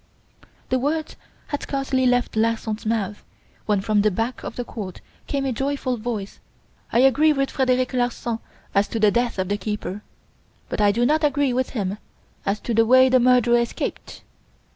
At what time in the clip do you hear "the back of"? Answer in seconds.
4.01-4.55